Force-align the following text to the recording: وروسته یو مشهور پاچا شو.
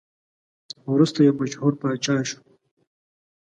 وروسته 0.93 1.19
یو 1.21 1.33
مشهور 1.41 1.73
پاچا 1.81 2.15
شو. 2.29 2.39